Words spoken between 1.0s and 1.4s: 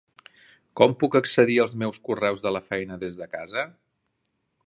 puc